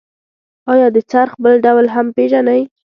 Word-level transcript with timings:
آیا 0.71 0.87
د 0.95 0.97
څرخ 1.11 1.31
بل 1.43 1.55
ډول 1.65 1.85
هم 1.95 2.05
پیژنئ؟ 2.15 2.61